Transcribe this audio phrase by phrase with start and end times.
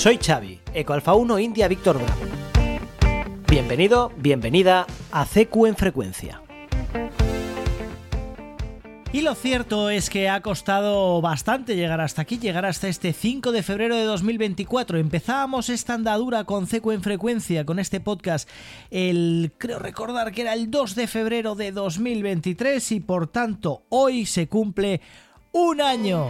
[0.00, 2.22] Soy Xavi, Ecoalfa 1 India Víctor Bravo.
[3.46, 6.40] Bienvenido, bienvenida a CQ en frecuencia.
[9.12, 13.52] Y lo cierto es que ha costado bastante llegar hasta aquí, llegar hasta este 5
[13.52, 14.96] de febrero de 2024.
[14.96, 18.48] Empezábamos esta andadura con CQ en frecuencia, con este podcast,
[18.90, 24.24] el creo recordar que era el 2 de febrero de 2023 y por tanto hoy
[24.24, 25.02] se cumple
[25.52, 26.26] un año.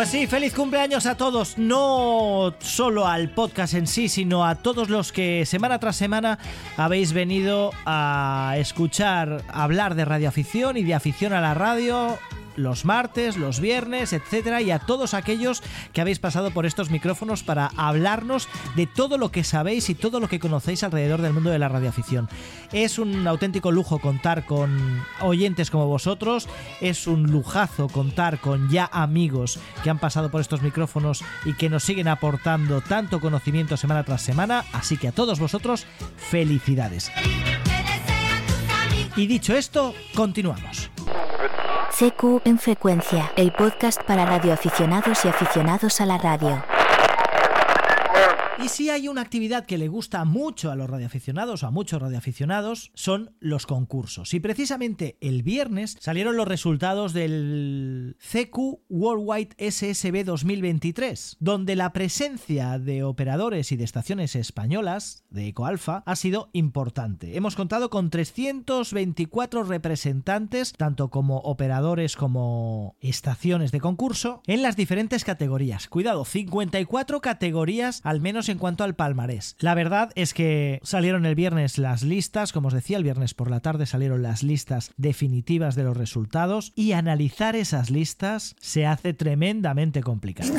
[0.00, 4.88] Pues sí, feliz cumpleaños a todos, no solo al podcast en sí, sino a todos
[4.88, 6.38] los que semana tras semana
[6.78, 12.18] habéis venido a escuchar hablar de radioafición y de afición a la radio
[12.62, 17.42] los martes, los viernes, etcétera, y a todos aquellos que habéis pasado por estos micrófonos
[17.42, 21.50] para hablarnos de todo lo que sabéis y todo lo que conocéis alrededor del mundo
[21.50, 22.28] de la radioafición.
[22.72, 26.48] Es un auténtico lujo contar con oyentes como vosotros,
[26.80, 31.68] es un lujazo contar con ya amigos que han pasado por estos micrófonos y que
[31.68, 37.10] nos siguen aportando tanto conocimiento semana tras semana, así que a todos vosotros, felicidades.
[39.16, 40.90] Y dicho esto, continuamos.
[41.90, 46.79] CQ en frecuencia, el podcast para radioaficionados y aficionados a la radio.
[48.62, 52.02] Y si hay una actividad que le gusta mucho a los radioaficionados o a muchos
[52.02, 54.34] radioaficionados, son los concursos.
[54.34, 62.78] Y precisamente el viernes salieron los resultados del CQ Worldwide SSB 2023, donde la presencia
[62.78, 67.38] de operadores y de estaciones españolas de EcoAlfa ha sido importante.
[67.38, 75.24] Hemos contado con 324 representantes, tanto como operadores como estaciones de concurso, en las diferentes
[75.24, 75.88] categorías.
[75.88, 79.56] Cuidado, 54 categorías al menos en cuanto al palmarés.
[79.58, 83.50] La verdad es que salieron el viernes las listas, como os decía, el viernes por
[83.50, 89.14] la tarde salieron las listas definitivas de los resultados y analizar esas listas se hace
[89.14, 90.52] tremendamente complicado.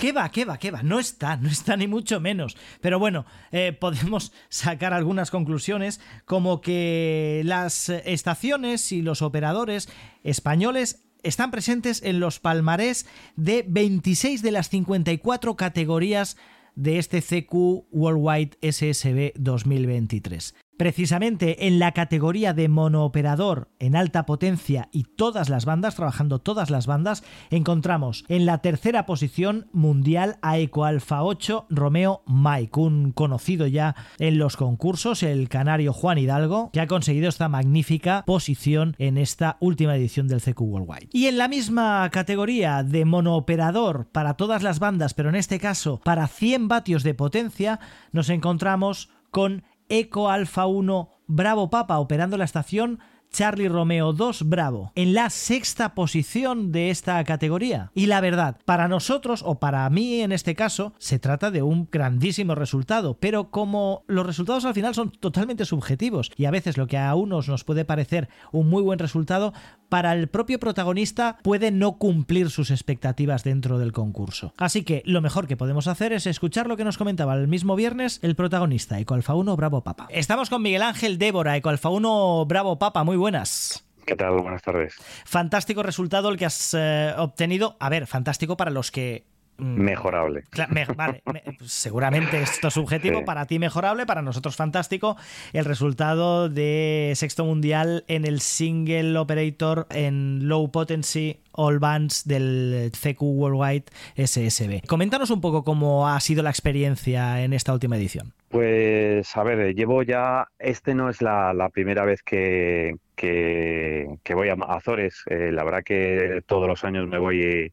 [0.00, 0.28] ¿Qué va?
[0.30, 0.58] ¿Qué va?
[0.58, 0.82] ¿Qué va?
[0.82, 2.56] No está, no está ni mucho menos.
[2.80, 9.88] Pero bueno, eh, podemos sacar algunas conclusiones como que las estaciones y los operadores
[10.24, 16.36] españoles están presentes en los palmarés de 26 de las 54 categorías
[16.74, 20.54] de este CQ Worldwide SSB 2023.
[20.78, 26.70] Precisamente en la categoría de monooperador en alta potencia y todas las bandas, trabajando todas
[26.70, 33.10] las bandas, encontramos en la tercera posición mundial a Eco Alfa 8 Romeo Mike, un
[33.10, 38.94] conocido ya en los concursos, el canario Juan Hidalgo, que ha conseguido esta magnífica posición
[38.98, 41.08] en esta última edición del CQ Worldwide.
[41.12, 46.00] Y en la misma categoría de monooperador para todas las bandas, pero en este caso
[46.04, 47.80] para 100 vatios de potencia,
[48.12, 53.00] nos encontramos con Eco Alfa 1 Bravo Papa operando la estación
[53.30, 57.90] Charlie Romeo 2 Bravo en la sexta posición de esta categoría.
[57.94, 61.88] Y la verdad, para nosotros, o para mí en este caso, se trata de un
[61.90, 66.86] grandísimo resultado, pero como los resultados al final son totalmente subjetivos y a veces lo
[66.86, 69.52] que a unos nos puede parecer un muy buen resultado,
[69.88, 74.52] para el propio protagonista puede no cumplir sus expectativas dentro del concurso.
[74.56, 77.76] Así que lo mejor que podemos hacer es escuchar lo que nos comentaba el mismo
[77.76, 80.06] viernes el protagonista, Ecoalfa 1 Bravo Papa.
[80.10, 83.84] Estamos con Miguel Ángel Débora, Ecoalfa 1 Bravo Papa, muy buenas.
[84.08, 84.40] ¿Qué tal?
[84.40, 84.96] Buenas tardes.
[85.26, 87.76] Fantástico resultado el que has eh, obtenido.
[87.78, 89.26] A ver, fantástico para los que
[89.58, 90.44] Mejorable.
[90.50, 93.24] Cla- me- vale, me- seguramente esto es subjetivo, Sí.
[93.24, 95.16] para ti mejorable, para nosotros fantástico.
[95.52, 102.92] El resultado de sexto mundial en el single operator en low potency All Bands del
[102.92, 103.84] CQ Worldwide
[104.16, 104.82] SSB.
[104.86, 108.32] Coméntanos un poco cómo ha sido la experiencia en esta última edición.
[108.48, 114.54] Pues a ver, llevo ya, este no es la, primera vez que, que, voy a
[114.68, 115.22] Azores.
[115.26, 117.72] Eh, la verdad que todos los años me voy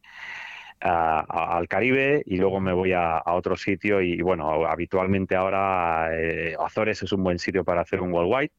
[0.80, 7.02] al Caribe y luego me voy a, otro sitio y bueno, habitualmente ahora eh, Azores
[7.02, 8.50] es un buen sitio para hacer un worldwide.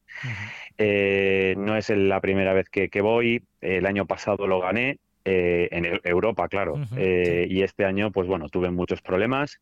[0.76, 4.98] Eh, no es la primera vez que, voy, el año pasado lo gané.
[5.30, 6.76] Eh, en Europa, claro.
[6.96, 9.60] Y este año, pues bueno, tuve muchos problemas,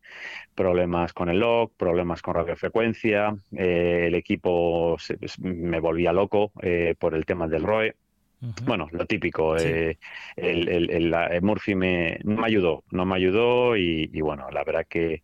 [0.55, 4.95] problemas con el log, problemas con radiofrecuencia, el equipo
[5.39, 6.53] me volvía loco
[6.99, 7.95] por el tema del ROE.
[8.39, 9.57] Bueno, lo típico.
[9.57, 9.97] Eh,
[10.35, 15.23] el, Murphy me, no me ayudó, no me ayudó y, y bueno, la verdad que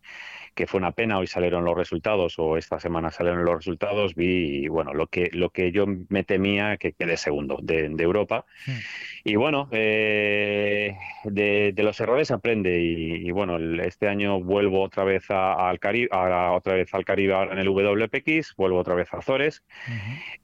[0.54, 4.68] que fue una pena, hoy salieron los resultados o esta semana salieron los resultados, vi,
[4.68, 8.44] bueno, lo que, lo que yo me temía que quede segundo de, Europa.
[8.66, 8.78] Hmm.
[9.24, 15.78] Y bueno, eh, de, los errores aprende y, bueno, este año vuelvo otra vez al
[15.80, 19.62] Caribe, otra vez al Caribe en el WPX, vuelvo otra vez a Azores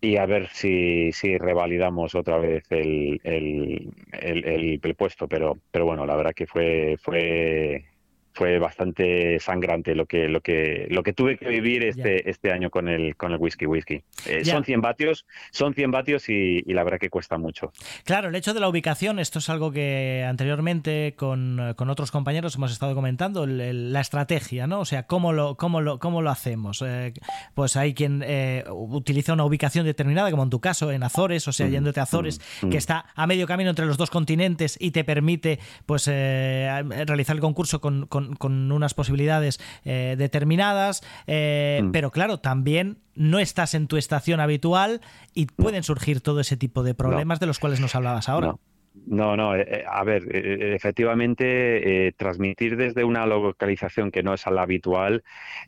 [0.00, 5.84] y a ver si, si revalidamos otra vez el, el, el, el, puesto, pero, pero
[5.84, 7.84] bueno, la verdad que fue, fue
[8.32, 12.70] fue bastante sangrante lo que lo que lo que tuve que vivir este este año
[12.70, 14.02] con el con el whisky whisky.
[14.26, 17.72] Eh, son 100 vatios son 100 vatios y, la verdad que cuesta mucho.
[18.04, 22.72] Claro el hecho de la ubicación esto es algo que anteriormente con, otros compañeros hemos
[22.72, 27.12] estado comentando la estrategia no o sea cómo lo cómo lo cómo lo hacemos eh,
[27.54, 31.52] pues hay quien eh, utiliza una ubicación determinada como en tu caso en Azores o
[31.52, 32.70] sea mm, yéndote a Azores mm, mm.
[32.70, 37.40] que está a medio camino entre los dos continentes y te permite pues realizar el
[37.40, 38.29] concurso con con,
[38.72, 41.90] unas posibilidades eh, determinadas, eh, mm.
[41.90, 45.00] pero claro, también no estás en tu estación habitual
[45.34, 48.48] y pueden surgir todo ese tipo de problemas de los cuales nos hablabas ahora.
[48.48, 48.60] No,
[49.06, 54.62] no, eh, eh, a ver, eh, efectivamente, transmitir desde una localización que no es la
[54.62, 55.22] habitual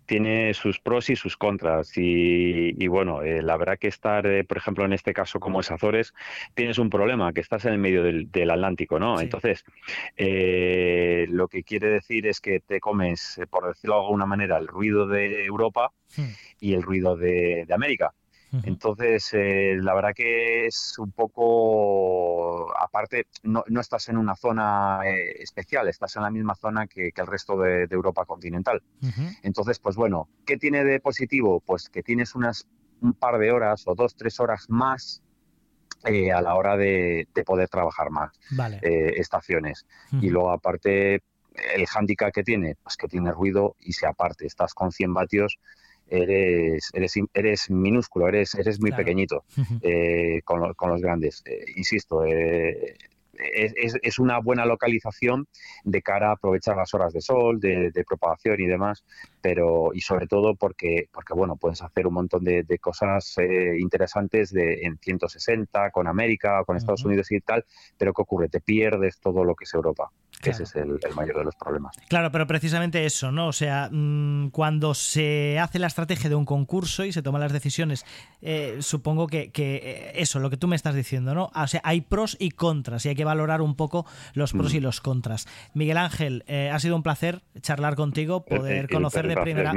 [0.07, 1.93] tiene sus pros y sus contras.
[1.97, 6.15] Y, bueno, la verdad que estar, por ejemplo, en este caso como es Azores,
[6.55, 9.21] tienes un problema, que estás en el medio del, Atlántico, ¿no?
[9.21, 9.65] Entonces,
[10.19, 15.07] lo que quiere decir es que te comes, por decirlo de alguna manera, el ruido
[15.07, 16.29] de Europa hmm.
[16.61, 18.13] y el ruido de América.
[18.65, 25.43] Entonces, eh, la verdad que es un poco, aparte, no, estás en una zona eh,
[25.43, 28.83] especial, estás en la misma zona que, el resto de, Europa continental.
[29.43, 31.61] Entonces, pues bueno, ¿qué tiene de positivo?
[31.61, 32.67] Pues que tienes unas
[33.01, 35.23] un par de horas o dos, tres horas más
[36.05, 38.33] eh, a la hora de, poder trabajar más
[38.93, 39.87] estaciones.
[40.21, 41.23] Y luego, aparte,
[41.75, 45.59] el hándicap que tiene, pues que tiene ruido y si aparte estás con 100 vatios,
[46.13, 49.45] eres, eres, eres minúsculo, eres, eres muy pequeñito
[49.81, 51.43] eh, con, los grandes.
[51.47, 52.97] Eh, insisto, eh,
[53.35, 55.49] es, es, una buena localización
[55.85, 59.05] de cara a aprovechar las horas de sol, de, propagación y demás,
[59.43, 63.37] pero y sobre todo porque, porque bueno, puedes hacer un montón de, cosas
[63.79, 67.65] interesantes de, en 160 con América, con Estados Unidos y tal,
[67.99, 68.49] pero ¿qué ocurre?
[68.49, 70.11] Te pierdes todo lo que es Europa.
[70.51, 71.97] Ese es el, mayor de los problemas.
[72.09, 73.49] Claro, pero precisamente eso, ¿no?
[73.49, 77.53] O sea, mm, cuando se hace la estrategia de un concurso y se toman las
[77.53, 78.05] decisiones,
[78.41, 81.53] eh, supongo que, eh, eso, lo que tú me estás diciendo, ¿no?
[81.55, 84.05] O sea, hay pros y contras y hay que valorar un poco
[84.35, 85.47] los pros y los contras.
[85.75, 89.73] Miguel Ángel, eh, ha sido un placer charlar contigo, poder conocer de primera,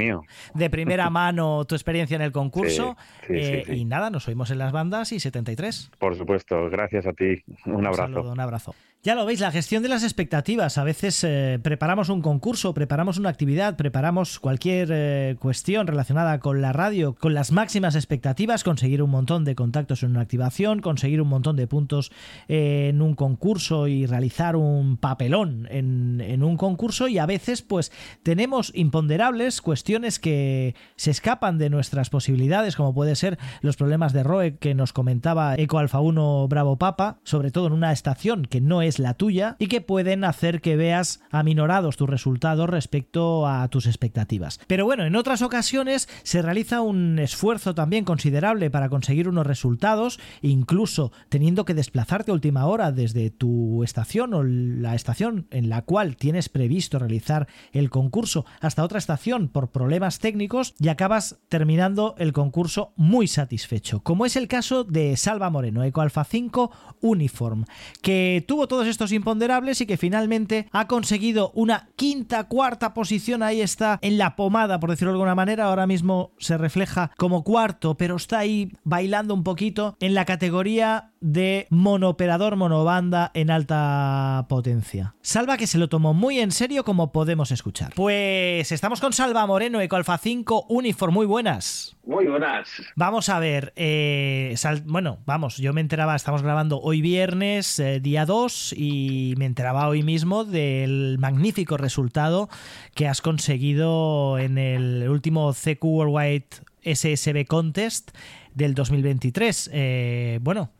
[0.54, 2.96] de primera mano tu experiencia en el concurso.
[3.28, 5.90] y nada, nos oímos en las bandas y 73.
[5.98, 7.42] Por supuesto, gracias a ti.
[7.66, 8.22] Un abrazo.
[8.22, 8.74] un abrazo.
[9.06, 10.78] Ya lo veis, la gestión de las expectativas.
[10.78, 16.60] A veces eh, preparamos un concurso, preparamos una actividad, preparamos cualquier eh, cuestión relacionada con
[16.60, 21.22] la radio, con las máximas expectativas, conseguir un montón de contactos en una activación, conseguir
[21.22, 22.10] un montón de puntos
[22.48, 27.92] en un concurso y realizar un papelón en, en un concurso y a veces pues
[28.24, 34.24] tenemos imponderables, cuestiones que se escapan de nuestras posibilidades, como puede ser los problemas de
[34.24, 38.60] ROE que nos comentaba Eco Alfa 1 Bravo Papa, sobre todo en una estación que
[38.60, 43.68] no es la tuya y que pueden hacer que veas aminorados tus resultados respecto a
[43.68, 44.60] tus expectativas.
[44.66, 50.18] Pero bueno, en otras ocasiones se realiza un esfuerzo también considerable para conseguir unos resultados,
[50.42, 55.82] incluso teniendo que desplazarte a última hora desde tu estación o la estación en la
[55.82, 62.14] cual tienes previsto realizar el concurso hasta otra estación por problemas técnicos y acabas terminando
[62.18, 67.64] el concurso muy satisfecho, como es el caso de Salva Moreno, Eco Alfa 5 Uniform,
[68.02, 73.42] que tuvo todos estos imponderables y que finalmente ha conseguido una quinta, cuarta posición.
[73.42, 75.66] Ahí está en la pomada, por decirlo de alguna manera.
[75.66, 81.12] Ahora mismo se refleja como cuarto, pero está ahí bailando un poquito en la categoría
[81.26, 85.16] de monooperador monobanda en alta potencia.
[85.22, 87.92] Salva que se lo tomó muy en serio como podemos escuchar.
[87.96, 91.96] Pues estamos con Salva Moreno, Eco Alfa 5 Uniform, muy buenas.
[92.04, 92.68] Muy buenas.
[92.94, 94.54] Vamos a ver, eh,
[94.84, 99.88] bueno, vamos, yo me enteraba, estamos grabando hoy viernes, eh, día 2, y me enteraba
[99.88, 102.48] hoy mismo del magnífico resultado
[102.94, 106.46] que has conseguido en el último CQ Worldwide
[106.84, 108.12] SSB Contest
[108.56, 109.70] del 2023.
[109.72, 110.70] Eh, bueno,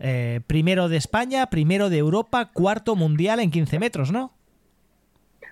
[0.48, 4.32] primero de España, primero de Europa, cuarto mundial en 15 metros, ¿no?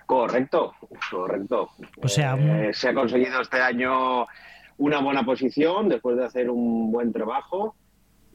[0.07, 0.75] Correcto,
[1.11, 1.71] correcto.
[2.03, 2.37] O sea,
[2.73, 4.27] se ha conseguido este año
[4.79, 7.77] una buena posición después de hacer un buen trabajo.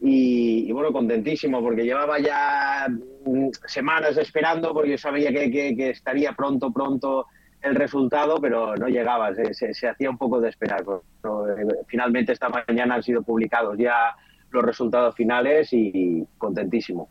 [0.02, 2.88] Y, bueno, contentísimo porque llevaba ya
[3.26, 7.28] mm, semanas esperando porque yo sabía que, estaría pronto, pronto
[7.62, 10.84] el resultado, pero no llegaba, se, hacía un poco de esperar.
[11.88, 14.16] Finalmente esta mañana han sido publicados ya
[14.52, 17.10] los resultados finales y contentísimo.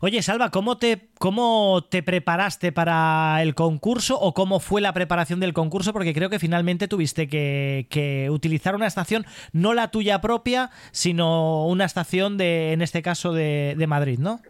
[0.00, 5.40] Oye, Salva, ¿cómo te, ¿cómo te preparaste para el concurso o cómo fue la preparación
[5.40, 5.92] del concurso?
[5.92, 11.84] Porque creo que finalmente tuviste que, utilizar una estación, no la tuya propia, sino una
[11.84, 14.40] estación de, en este caso, de, Madrid, ¿no?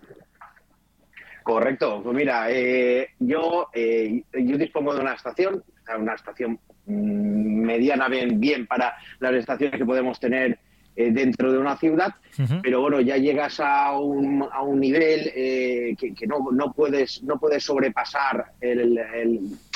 [1.45, 2.01] Correcto.
[2.03, 5.63] Pues mira, eh, yo, eh, yo dispongo de una estación,
[5.99, 10.59] una estación mm, mediana bien, bien para las estaciones que podemos tener
[10.97, 12.15] eh, dentro de una ciudad,
[12.63, 17.37] pero bueno, ya llegas a un, a un nivel eh, que, no, no, puedes, no
[17.37, 18.53] puedes sobrepasar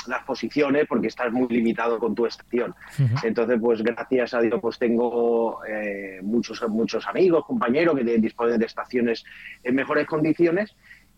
[0.07, 2.73] las posiciones porque estás muy limitado con tu estación.
[3.21, 8.65] Entonces, pues gracias a Dios, pues tengo eh, muchos, muchos amigos, compañeros que disponen de
[8.65, 9.25] estaciones
[9.61, 10.73] en mejores condiciones.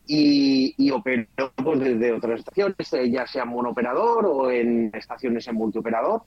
[0.08, 1.28] Y, y pues,
[1.80, 2.76] desde otras estaciones,
[3.10, 6.24] ya sea monooperador o en estaciones en multioperador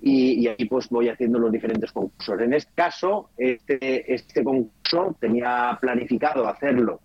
[0.00, 2.40] y, y, ahí pues voy haciendo los diferentes concursos.
[2.40, 7.00] En este caso, este, este concurso tenía planificado hacerlo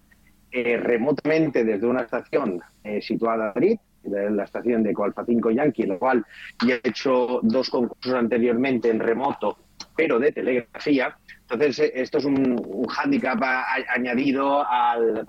[0.56, 5.84] eh, remotamente desde una estación eh, situada en Madrid, la estación de Coalfa 5 Yankee,
[5.84, 6.26] en la cual
[6.68, 9.58] ya he hecho dos concursos anteriormente en remoto,
[9.96, 11.18] pero de telegrafía.
[11.42, 13.42] Entonces, eh, esto es un, un hándicap
[13.96, 15.26] añadido al,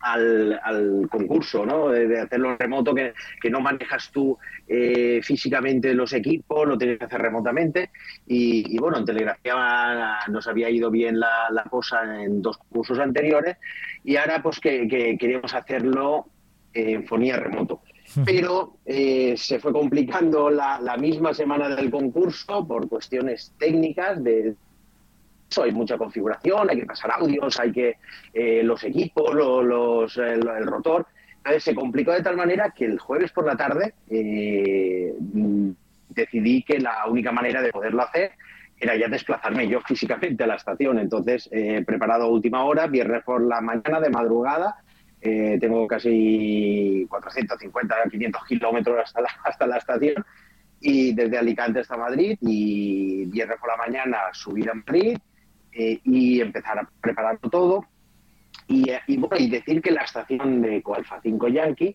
[0.00, 1.88] al, concurso, ¿no?
[1.88, 3.14] De, hacerlo remoto, que,
[3.50, 4.36] no manejas tú
[4.66, 7.90] eh, físicamente los equipos, lo tienes que hacer remotamente.
[8.26, 13.56] Y, bueno, en Telegrafía nos había ido bien la, cosa en dos cursos anteriores
[14.04, 16.26] y ahora pues que, queríamos hacerlo
[16.72, 17.80] en fonía remoto.
[18.24, 24.54] Pero eh, se fue complicando la, la misma semana del concurso por cuestiones técnicas de,
[25.62, 27.96] hay mucha configuración, hay que pasar audios, hay que
[28.32, 31.06] eh, los equipos, los, el, rotor.
[31.38, 35.14] Entonces se complicó de tal manera que el jueves por la tarde eh,
[36.08, 38.32] decidí que la única manera de poderlo hacer
[38.78, 40.98] era ya desplazarme yo físicamente a la estación.
[40.98, 44.76] Entonces, he preparado última hora, viernes por la mañana, de madrugada.
[45.20, 50.24] Eh, tengo casi 450, 500 kilómetros hasta la, hasta la estación.
[50.80, 52.36] Y desde Alicante hasta Madrid.
[52.40, 55.16] Y viernes por la mañana subir a Madrid
[55.74, 57.84] eh, y empezar a prepararlo todo.
[58.66, 61.94] Y, y, decir que la estación de Coalfa 5 Yankee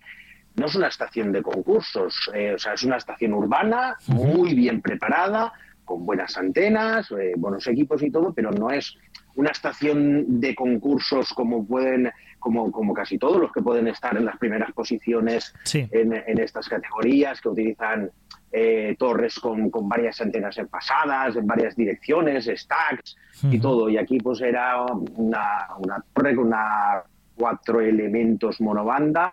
[0.56, 4.82] no es una estación de concursos, eh, o sea, es una estación urbana, muy bien
[4.82, 5.54] preparada,
[5.86, 8.96] con buenas antenas, eh, buenos equipos y todo, pero no es
[9.36, 14.26] una estación de concursos como pueden, como, como casi todos los que pueden estar en
[14.26, 18.12] las primeras posiciones en, en, estas categorías, que utilizan
[18.52, 23.90] eh, torres con, varias antenas pasadas, en varias direcciones, stacks y todo.
[23.90, 25.68] Y aquí pues era una,
[26.14, 27.04] torre con una,
[27.36, 29.32] cuatro elementos monobanda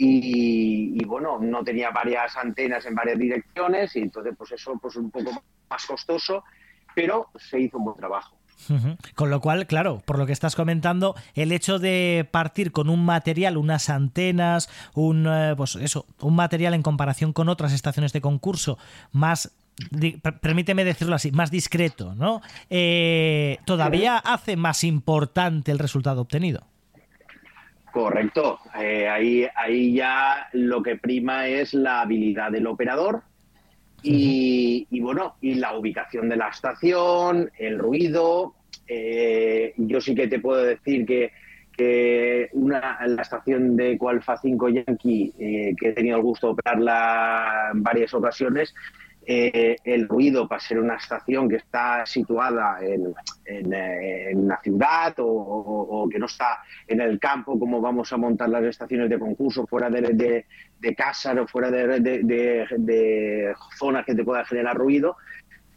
[0.00, 5.10] y, bueno, no tenía varias antenas en varias direcciones y entonces pues eso pues un
[5.10, 5.30] poco
[5.68, 6.44] más costoso,
[6.94, 8.37] pero se hizo un buen trabajo.
[9.14, 13.04] Con lo cual, claro, por lo que estás comentando, el hecho de partir con un
[13.04, 18.20] material, unas antenas, un eh, pues eso, un material en comparación con otras estaciones de
[18.20, 18.78] concurso
[19.12, 19.52] más
[20.40, 22.40] permíteme decirlo así, más discreto, ¿no?
[22.68, 26.66] Eh, todavía hace más importante el resultado obtenido.
[27.92, 28.58] Correcto.
[28.78, 33.22] Eh, ahí, ahí ya lo que prima es la habilidad del operador
[34.02, 38.54] y, bueno, y la ubicación de la estación, el ruido.
[38.86, 41.32] Eh, yo sí que te puedo decir que,
[41.76, 46.52] que una, la estación de Coalfa 5 Yankee, eh, que he tenido el gusto de
[46.54, 48.74] operarla en varias ocasiones,
[49.30, 53.12] eh, el ruido para ser una estación que está situada en,
[53.44, 58.64] en, una ciudad o, que no está en el campo, como vamos a montar las
[58.64, 60.46] estaciones de concurso, fuera de,
[60.80, 65.18] de, casa o fuera de, zonas que te puedan generar ruido,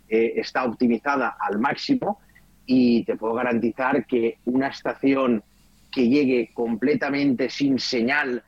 [0.08, 2.22] eh, está optimizada al máximo.
[2.65, 5.43] y te puedo garantizar que una estación
[5.91, 8.43] que llegue completamente sin señal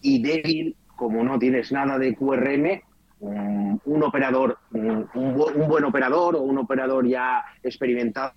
[0.00, 2.82] y débil, como no tienes nada de QRM,
[3.22, 5.08] un, operador, un,
[5.68, 8.32] buen operador o un operador ya experimentado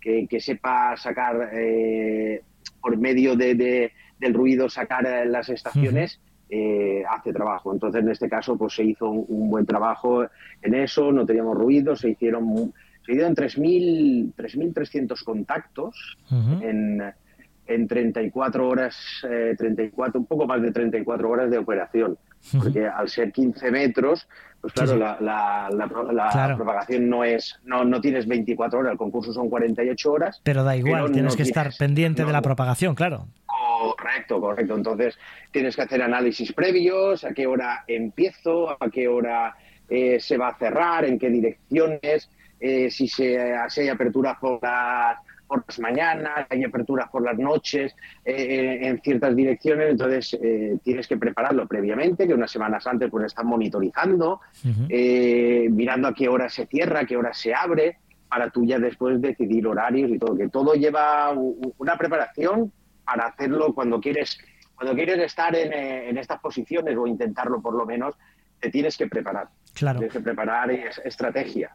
[0.00, 2.42] que, sepa sacar eh,
[2.80, 6.20] por medio de, del ruido, sacar eh, las estaciones.
[6.54, 7.72] Eh, hace trabajo.
[7.72, 10.26] Entonces, en este caso, pues se hizo un, buen trabajo
[10.60, 12.74] en eso, no teníamos ruido, se hicieron,
[13.06, 16.18] se hicieron 3.300 contactos
[16.60, 17.02] en,
[17.66, 22.18] en 34 horas, 34, un poco más de 34 horas de operación
[22.50, 24.28] porque al ser 15 metros,
[24.60, 30.12] pues claro, La, propagación no es, no, no tienes 24 horas, el concurso son 48
[30.12, 30.40] horas.
[30.44, 33.26] Pero da igual, tienes que estar pendiente de la propagación, claro.
[33.46, 34.76] Correcto, correcto.
[34.76, 35.18] Entonces
[35.50, 39.56] tienes que hacer análisis previos, a qué hora empiezo, a qué hora
[39.88, 42.30] eh, se va a cerrar, en qué direcciones,
[42.60, 45.18] eh, si, se, si hay apertura por las
[45.52, 47.94] por las mañanas, hay aperturas por las noches
[48.24, 53.10] eh, eh, en ciertas direcciones, entonces eh, tienes que prepararlo previamente, que unas semanas antes
[53.10, 57.98] pues están monitorizando, mirando a qué hora se cierra, a qué hora se abre,
[58.30, 62.72] para tú ya después decidir horarios y todo, que todo lleva una preparación
[63.04, 64.38] para hacerlo cuando quieres,
[64.74, 68.14] cuando quieres estar en, en estas posiciones o intentarlo por lo menos,
[68.58, 69.48] te tienes que preparar.
[69.74, 70.00] Claro.
[70.00, 70.70] Tienes que preparar
[71.04, 71.74] estrategia.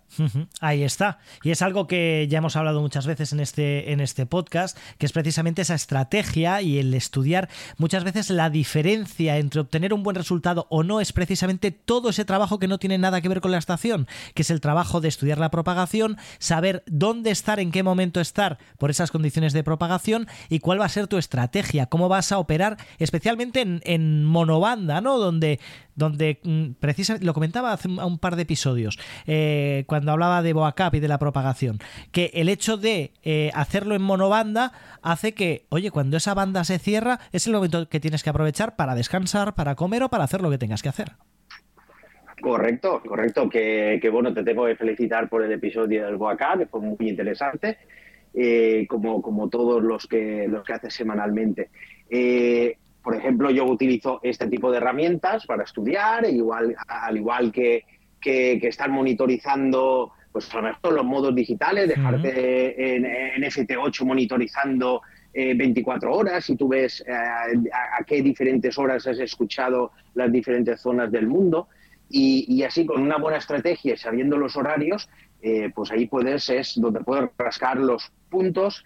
[0.61, 1.19] Ahí está.
[1.43, 5.05] Y es algo que ya hemos hablado muchas veces en este, en este podcast, que
[5.05, 10.15] es precisamente esa estrategia y el estudiar muchas veces la diferencia entre obtener un buen
[10.15, 13.51] resultado o no es precisamente todo ese trabajo que no tiene nada que ver con
[13.51, 17.83] la estación, que es el trabajo de estudiar la propagación, saber dónde estar, en qué
[17.83, 22.09] momento estar por esas condiciones de propagación y cuál va a ser tu estrategia, cómo
[22.09, 25.17] vas a operar, especialmente en, en monobanda, ¿no?
[25.17, 25.59] Donde,
[25.97, 30.93] donde mm, precisamente, lo comentaba hace un par de episodios, eh, cuando hablaba de Boacap
[30.95, 31.79] y de la propagación,
[32.11, 36.79] que el hecho de eh, hacerlo en monobanda hace que, oye, cuando esa banda se
[36.79, 40.41] cierra, es el momento que tienes que aprovechar para descansar, para comer o para hacer
[40.41, 41.13] lo que tengas que hacer.
[42.39, 43.49] Correcto, correcto.
[43.49, 47.79] Que, bueno, te tengo que felicitar por el episodio del Boacap, que fue muy interesante,
[48.35, 51.71] eh, como, como todos los que, los que haces semanalmente.
[53.07, 57.85] Por ejemplo, yo utilizo este tipo de herramientas para estudiar, igual, al igual que,
[58.19, 63.05] que, estar monitorizando pues a lo mejor los modos digitales, dejarte en,
[63.43, 65.03] FT8 monitorizando
[65.33, 70.81] 24 eh, horas y tú ves eh, a, qué diferentes horas has escuchado las diferentes
[70.81, 71.69] zonas del mundo.
[72.09, 75.09] Y, así con una buena estrategia, sabiendo los horarios,
[75.41, 78.83] eh, pues ahí puedes, es donde puedes rascar los puntos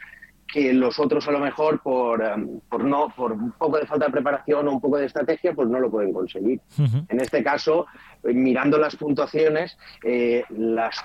[0.52, 4.06] que los otros a lo mejor por, em, por, no por un poco de falta
[4.06, 6.60] de preparación o un poco de estrategia pues no lo pueden conseguir.
[6.78, 7.86] En este caso,
[8.24, 11.04] eh, mirando las puntuaciones, eh, las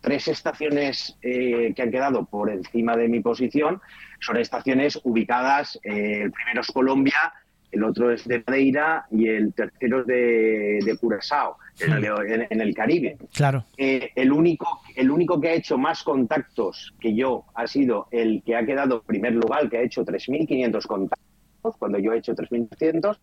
[0.00, 3.80] tres estaciones eh, que han quedado por encima de mi posición
[4.20, 7.32] son estaciones ubicadas, el primero es Colombia,
[7.72, 13.18] el otro es de Madeira y el tercero es de, de Curazao, en, el, Caribe.
[13.34, 13.64] Claro.
[13.76, 18.42] Eh, el, único, el único que ha hecho más contactos que yo ha sido el
[18.44, 22.34] que ha quedado en primer lugar, que ha hecho 3.500 contactos, cuando yo he hecho
[22.34, 23.18] 3.300,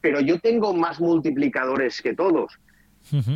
[0.00, 2.58] pero yo tengo más multiplicadores que todos.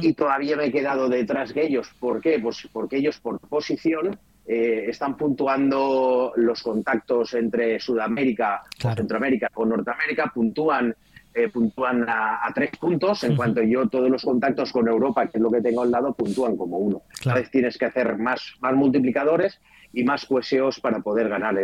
[0.02, 1.88] Y todavía me he quedado detrás de ellos.
[1.98, 2.38] ¿Por qué?
[2.38, 9.64] Pues porque ellos por posición eh, están puntuando los contactos entre Sudamérica o Centroamérica o
[9.64, 10.94] Norteamérica, puntúan,
[11.32, 15.42] eh, puntúan a, tres puntos, en cuanto yo todos los contactos con Europa, que es
[15.42, 17.02] lo que tengo al lado, puntúan como uno.
[17.22, 19.60] Cada vez tienes que hacer más, más multiplicadores
[19.94, 21.56] y más coheseos para poder ganar.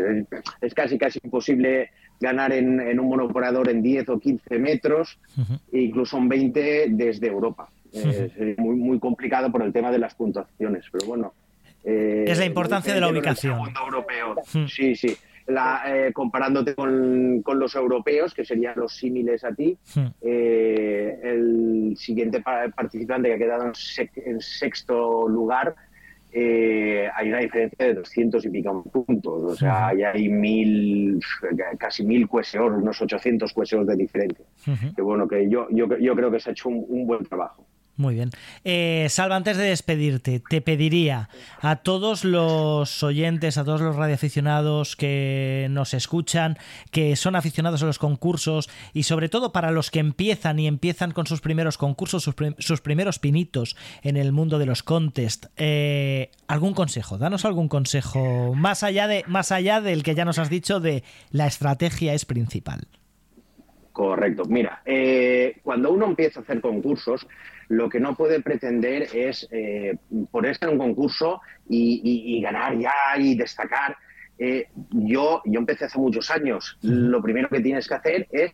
[0.63, 5.19] Es, casi casi imposible ganar en, un monoporador en 10 o 15 metros,
[5.71, 7.69] e incluso en 20 desde Europa.
[7.93, 11.35] Es muy, muy complicado por el tema de las puntuaciones, pero bueno,
[11.85, 13.59] es la importancia de la ubicación.
[13.85, 14.37] Europeo.
[14.53, 14.67] Hmm.
[14.67, 15.17] Sí, sí.
[15.87, 20.07] Eh, comparándote con, los europeos, que serían los símiles a ti, hmm.
[20.23, 25.75] eh, el siguiente participante que ha quedado en, sexto lugar,
[26.33, 29.43] eh, hay una diferencia de 200 y pico puntos.
[29.43, 30.15] O sea, hmm.
[30.15, 31.21] hay mil,
[31.79, 34.45] casi mil cueseos, unos 800 cueseos de diferencia.
[34.95, 37.67] Que bueno, que yo, yo, yo creo que se ha hecho un buen trabajo.
[38.01, 38.31] Muy bien.
[38.65, 41.29] Eh, Salva, antes de despedirte, te pediría
[41.61, 46.57] a todos los oyentes, a todos los radioaficionados que nos escuchan,
[46.93, 51.11] que son aficionados a los concursos y sobre todo para los que empiezan y empiezan
[51.11, 56.73] con sus primeros concursos, sus, primeros pinitos en el mundo de los contests, eh, algún
[56.73, 60.81] consejo, danos algún consejo más allá, de, más allá del que ya nos has dicho
[60.81, 62.89] de la estrategia es principal.
[63.93, 64.45] Correcto.
[64.49, 67.27] Mira, eh, cuando uno empieza a hacer concursos,
[67.71, 69.97] lo que no puede pretender es eh,
[70.33, 73.97] ponerse en un concurso y, ganar ya y destacar.
[74.37, 76.79] Eh, yo, yo empecé hace muchos años.
[76.83, 78.51] Lo primero que tienes que hacer es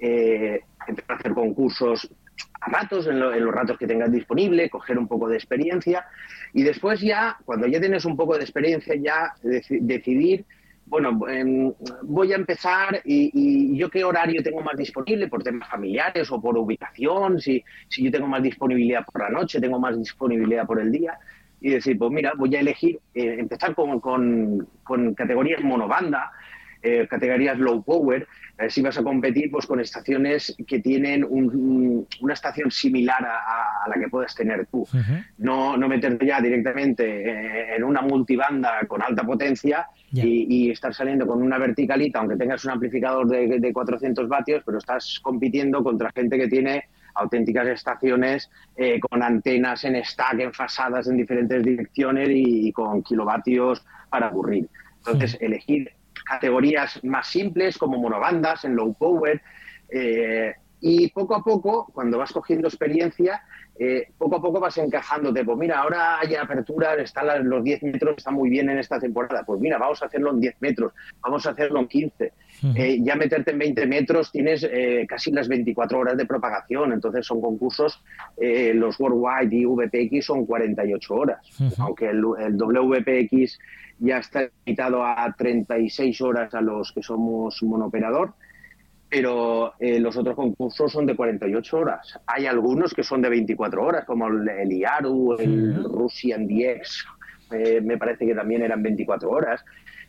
[0.00, 2.14] eh, empezar a hacer concursos
[2.60, 6.04] a ratos, en, los ratos que tengas disponible, coger un poco de experiencia
[6.52, 10.44] y después ya, cuando ya tienes un poco de experiencia, ya decidir
[10.88, 11.72] bueno, em,
[12.02, 16.56] voy a empezar y, yo qué horario tengo más disponible por temas familiares o por
[16.56, 20.90] ubicación, si, si yo tengo más disponibilidad por la noche, tengo más disponibilidad por el
[20.90, 21.18] día.
[21.60, 26.30] Y decir, pues mira, voy a elegir, eh, empezar con, con, con categorías monobanda,
[26.82, 28.26] eh, categorías low power,
[28.68, 34.08] si vas a competir pues, con estaciones que tienen una estación similar a, la que
[34.08, 34.86] puedes tener tú.
[35.38, 41.26] no, no meterte ya directamente eh, en una multibanda con alta potencia y, estar saliendo
[41.26, 46.10] con una verticalita, aunque tengas un amplificador de, de 400 vatios, pero estás compitiendo contra
[46.12, 46.84] gente que tiene
[47.18, 54.28] auténticas estaciones eh, con antenas en stack, enfasadas en diferentes direcciones y, con kilovatios para
[54.28, 54.68] aburrir.
[54.98, 55.92] Entonces, elegir
[56.28, 59.40] categorías más simples como monobandas, en low power.
[59.90, 63.42] Eh, y poco a poco, cuando vas cogiendo experiencia,
[63.78, 65.44] eh, poco a poco vas encajándote.
[65.44, 69.44] Pues mira, ahora hay apertura, están los 10 metros, están muy bien en esta temporada.
[69.44, 72.32] Pues mira, vamos a hacerlo en 10 metros, vamos a hacerlo en 15.
[72.74, 74.68] Eh, ya meterte en 20 metros tienes
[75.08, 78.02] casi las 24 horas de propagación, entonces son concursos,
[78.36, 81.38] los Worldwide y VPX son 48 horas,
[81.78, 83.58] aunque el, el WPX
[84.00, 88.34] ya está limitado a 36 horas a los que somos monooperador,
[89.08, 92.20] pero eh, los otros concursos son de 48 horas.
[92.26, 97.06] Hay algunos que son de 24 horas, como el, IARU, el Russian DX,
[97.52, 99.64] eh, me parece que también eran 24 horas,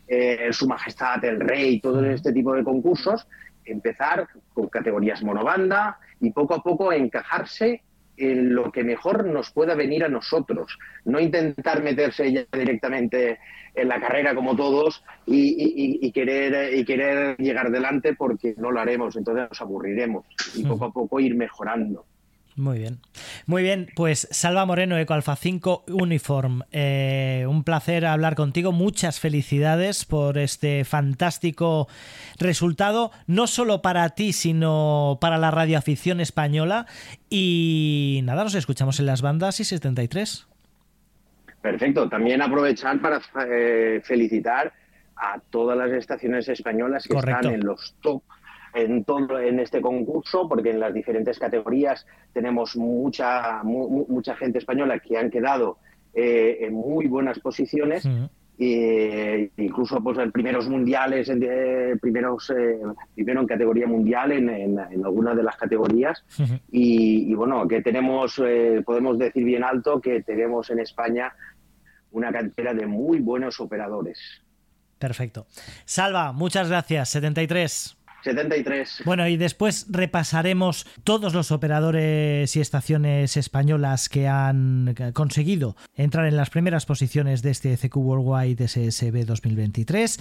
[0.08, 3.28] eh, Su Majestad el Rey, todo este tipo de concursos,
[3.64, 7.84] empezar con categorías monobanda y poco a poco encajarse
[8.20, 13.40] en lo que mejor nos pueda venir a nosotros, no intentar meterse ya directamente
[13.76, 19.16] en la carrera como todos y, querer, y querer llegar adelante porque no lo haremos,
[19.16, 22.06] entonces nos aburriremos y poco a poco ir mejorando.
[22.60, 23.00] Muy bien.
[23.46, 26.64] Muy bien, pues Salva Moreno, Eco Alfa 5 Uniform.
[26.74, 28.74] Eh, un placer hablar contigo.
[28.74, 31.88] Muchas felicidades por este fantástico
[32.38, 36.86] resultado, no solo para ti, sino para la radioafición española.
[37.30, 40.46] Y nada, nos escuchamos en las bandas y 73.
[41.62, 42.10] Perfecto.
[42.10, 44.74] También aprovechar para eh, felicitar
[45.16, 48.22] a todas las estaciones españolas que están en los top
[48.74, 55.00] en todo en este concurso, porque en las diferentes categorías tenemos mucha mucha gente española
[55.00, 55.78] que han quedado
[56.14, 58.08] eh, en muy buenas posiciones.
[58.62, 62.52] e incluso pues en primeros mundiales, en, eh, primeros,
[63.16, 66.26] primero en categoría mundial en, en, algunas de las categorías.
[66.70, 68.42] y, bueno, que tenemos,
[68.86, 71.32] podemos decir bien alto que tenemos en España
[72.12, 74.20] una cantera de muy buenos operadores.
[74.98, 75.48] Perfecto.
[75.86, 77.10] Salva, muchas gracias.
[77.10, 77.99] 73.
[78.24, 79.04] 73.
[79.06, 86.38] Bueno, y después repasaremos todos los operadores y estaciones españolas que han conseguido entrar en
[86.38, 90.20] las primeras posiciones de este CQ Worldwide SSB 2023.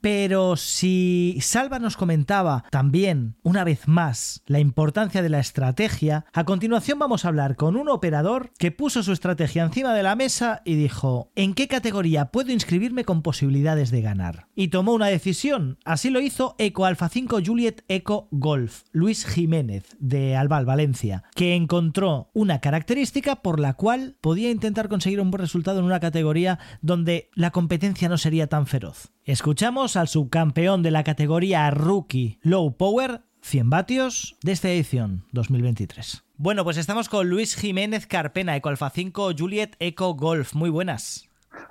[0.00, 6.44] Pero si Salva nos comentaba también, una vez más, la importancia de la estrategia, a
[6.44, 10.62] continuación vamos a hablar con un operador que puso su estrategia encima de la mesa
[10.64, 14.46] y dijo, ¿en qué categoría puedo inscribirme con posibilidades de ganar?
[14.54, 15.78] Y tomó una decisión.
[15.84, 21.54] Así lo hizo Eco Alfa 5 Juliet Eco Golf, Luis Jiménez, de Albal, Valencia, que
[21.54, 26.58] encontró una característica por la cual podía intentar conseguir un buen resultado en una categoría
[26.80, 29.12] donde la competencia no sería tan feroz.
[29.30, 36.24] Escuchamos al subcampeón de la categoría Rookie Low Power 100 vatios de esta edición 2023.
[36.36, 40.54] Bueno, pues estamos con Luis Jiménez Carpena, Eco Alfa 5 Juliet Eco Golf.
[40.54, 41.28] Muy buenas.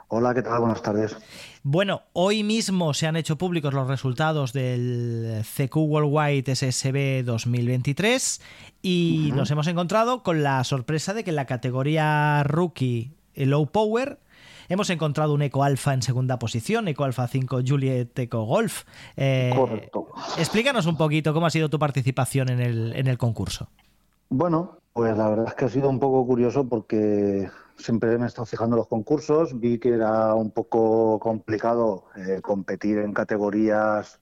[0.07, 0.61] Hola, ¿qué tal?
[0.61, 1.17] Buenas tardes.
[1.61, 8.41] Bueno, hoy mismo se han hecho públicos los resultados del CQ Worldwide SSB 2023
[8.81, 14.17] y nos hemos encontrado con la sorpresa de que en la categoría Rookie Low Power
[14.69, 18.83] Hemos encontrado un Eco Alfa en segunda posición, Eco Alfa 5 Juliet Eco Golf.
[19.17, 20.09] Eh, Correcto.
[20.37, 23.67] Explícanos un poquito cómo ha sido tu participación en el, en el concurso.
[24.29, 28.27] Bueno, pues la verdad es que ha sido un poco curioso porque siempre me he
[28.27, 34.19] estado fijando los concursos, vi que era un poco complicado eh, competir en categorías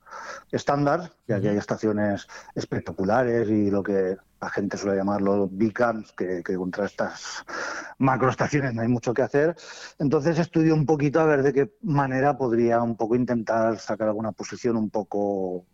[0.51, 5.73] estándar, ya que hay estaciones espectaculares y lo que la gente suele llamar los big
[6.15, 7.43] que, que, contra estas
[7.97, 9.55] macroestaciones no hay mucho que hacer.
[9.99, 14.31] Entonces estudio un poquito a ver de qué manera podría un poco intentar sacar alguna
[14.31, 15.65] posición un poco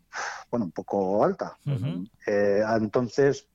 [0.50, 1.58] bueno, un poco alta.
[2.28, 3.48] Eh, entonces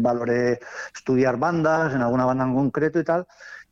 [0.00, 0.58] valoré
[0.94, 3.26] estudiar bandas, en alguna banda en concreto y tal,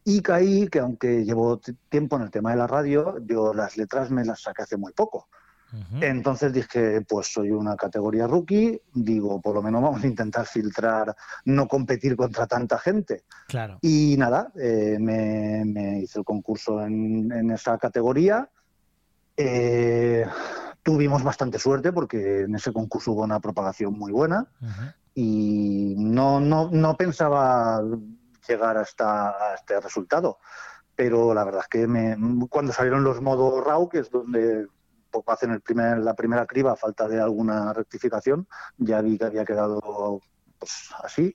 [0.04, 4.10] y caí que aunque llevo tiempo en el tema de la radio, yo las letras
[4.10, 5.28] me las saqué hace muy poco.
[6.00, 11.14] Entonces dije, pues soy una categoría rookie, digo, por lo menos vamos a intentar filtrar,
[11.44, 13.24] no competir contra tanta gente.
[13.48, 13.78] Claro.
[13.82, 18.48] Y nada, eh, me, hice el concurso en, esa categoría.
[19.36, 20.24] Eh,
[20.82, 24.48] tuvimos bastante suerte porque en ese concurso hubo una propagación muy buena
[25.14, 27.82] y no, no, no pensaba
[28.48, 30.38] llegar hasta a este resultado.
[30.94, 32.16] Pero la verdad es que me,
[32.48, 34.66] cuando salieron los modos RAW, que es donde
[35.10, 39.24] poco hacen el primer, la primera criba a falta de alguna rectificación, ya vi que
[39.24, 40.20] había quedado
[40.58, 41.34] pues así.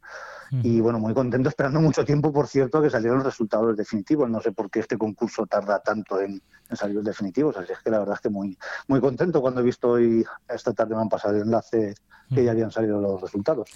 [0.61, 4.29] Y bueno, muy contento, esperando mucho tiempo, por cierto, que salieron los resultados definitivos.
[4.29, 7.91] No sé por qué este concurso tarda tanto en, salir los definitivos, así es que
[7.91, 11.09] la verdad es que muy, muy contento cuando he visto hoy, esta tarde me han
[11.09, 11.93] pasado el enlace
[12.33, 13.69] que ya habían salido los resultados.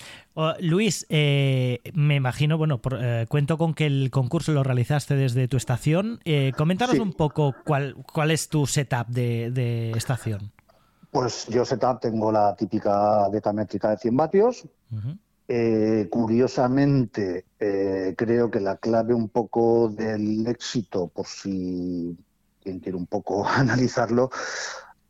[0.59, 5.57] Luis, eh, me imagino, bueno, eh, cuento con que el concurso lo realizaste desde tu
[5.57, 6.19] estación.
[6.25, 10.51] Eh, coméntanos un poco cuál, cuál es tu setup de, estación.
[11.11, 14.67] Pues yo setup tengo la típica métrica de 100 vatios.
[15.49, 22.17] Eh, curiosamente, eh, creo que la clave un poco del éxito, por si
[22.61, 24.29] quien quiere un poco analizarlo,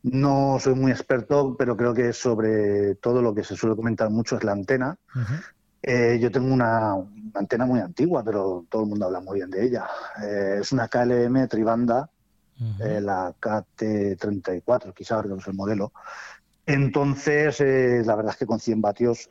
[0.04, 4.38] no soy muy experto, pero creo que sobre todo lo que se suele comentar mucho
[4.38, 4.96] es la antena.
[5.82, 6.94] Eh, yo tengo una,
[7.34, 9.88] antena muy antigua, pero todo el mundo habla muy bien de ella.
[10.60, 12.10] es una KLM tribanda,
[12.80, 15.92] la KT34, quizás no es el modelo.
[16.66, 19.30] Entonces, la verdad es que con 100 vatios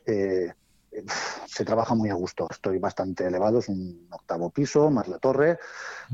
[1.46, 2.46] se trabaja muy a gusto.
[2.50, 5.58] Estoy bastante elevado, es un octavo piso, más la torre,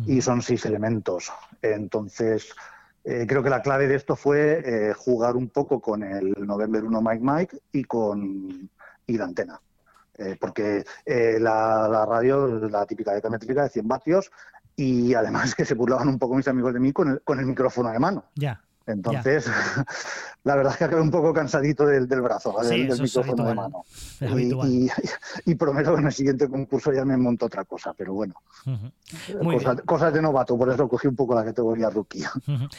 [0.06, 1.32] y son seis elementos.
[1.60, 2.54] Entonces,
[3.04, 6.84] eh, creo que la clave de esto fue eh, jugar un poco con el November
[6.84, 8.70] 1 Mike Mike y con
[9.06, 9.60] y la antena.
[10.18, 14.30] Eh, porque la, la, radio, la típica de métrica de 100 vatios,
[14.76, 17.46] y además que se burlaban un poco mis amigos de mí con el, con el
[17.46, 18.24] micrófono de mano.
[18.34, 18.62] Ya.
[18.86, 19.50] Entonces,
[20.44, 23.84] la verdad es que acabé un poco cansadito del, brazo, del, micrófono de mano.
[25.46, 28.34] Y, prometo que en el siguiente concurso ya me monto otra cosa, pero bueno.
[29.84, 32.24] cosas, de novato, por eso cogí un poco la categoría rookie.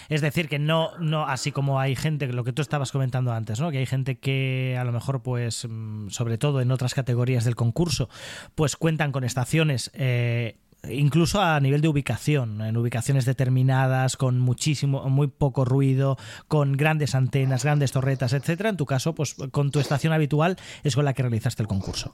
[0.09, 3.59] Es decir, que no, no, así como hay gente, lo que tú estabas comentando antes,
[3.59, 3.71] ¿no?
[3.71, 7.55] Que hay gente que a lo mejor, pues, mm, sobre todo en otras categorías del
[7.55, 8.09] concurso,
[8.55, 9.91] pues cuentan con estaciones.
[9.93, 10.57] Eh,
[10.89, 16.17] incluso a nivel de ubicación, en ubicaciones determinadas, con muchísimo, muy poco ruido,
[16.47, 18.69] con grandes antenas, grandes torretas, etcétera.
[18.69, 22.11] En tu caso, pues con tu estación habitual es con la que realizaste el concurso.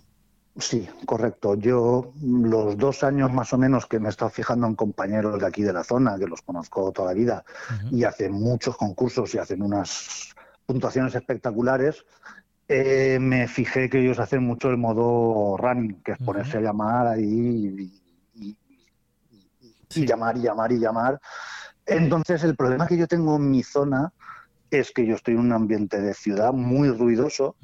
[0.58, 1.56] Sí, correcto.
[1.56, 5.48] Yo los dos años más o menos que me he estado fijando en compañeros de
[5.48, 7.46] aquí de la zona, que los conozco toda la vida,
[7.92, 12.04] y hacen muchos concursos y hacen unas puntuaciones espectaculares,
[12.68, 17.08] eh, me fijé que ellos hacen mucho el modo running, que es ponerse a llamar
[17.08, 18.00] ahí y
[19.96, 21.20] llamar y llamar y llamar.
[21.86, 24.14] Entonces, el problema que yo tengo en mi zona
[24.70, 27.56] es que yo estoy en un ambiente de ciudad muy ruidoso.